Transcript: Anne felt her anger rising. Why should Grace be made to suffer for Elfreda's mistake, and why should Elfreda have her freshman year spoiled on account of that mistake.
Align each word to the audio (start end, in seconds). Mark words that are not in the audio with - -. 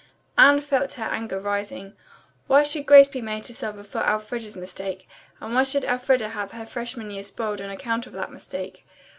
Anne 0.35 0.59
felt 0.59 0.93
her 0.93 1.03
anger 1.03 1.39
rising. 1.39 1.93
Why 2.47 2.63
should 2.63 2.87
Grace 2.87 3.07
be 3.09 3.21
made 3.21 3.43
to 3.43 3.53
suffer 3.53 3.83
for 3.83 3.99
Elfreda's 4.03 4.57
mistake, 4.57 5.07
and 5.39 5.53
why 5.53 5.61
should 5.61 5.83
Elfreda 5.85 6.29
have 6.29 6.53
her 6.53 6.65
freshman 6.65 7.11
year 7.11 7.21
spoiled 7.21 7.61
on 7.61 7.69
account 7.69 8.07
of 8.07 8.13
that 8.13 8.31
mistake. 8.31 8.83